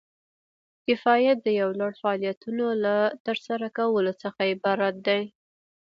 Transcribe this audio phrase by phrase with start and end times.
[0.87, 5.23] کفایت د یو لړ فعالیتونو له ترسره کولو څخه عبارت دی.